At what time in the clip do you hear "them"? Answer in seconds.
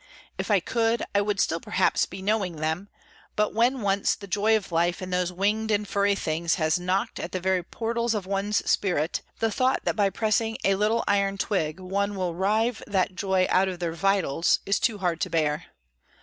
2.55-2.89